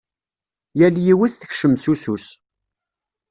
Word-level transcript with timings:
Yal 0.79 0.95
yiwet 1.05 1.33
tekcem 1.35 1.73
s 1.81 1.85
usu-s. 1.91 2.27